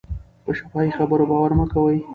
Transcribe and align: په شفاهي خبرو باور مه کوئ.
په 0.43 0.51
شفاهي 0.57 0.91
خبرو 0.97 1.25
باور 1.31 1.51
مه 1.57 1.65
کوئ. 1.73 1.97